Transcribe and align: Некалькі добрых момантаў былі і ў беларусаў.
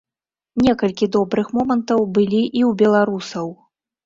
Некалькі 0.67 1.07
добрых 1.15 1.51
момантаў 1.57 2.01
былі 2.17 2.41
і 2.41 2.61
ў 2.71 2.79
беларусаў. 2.81 3.53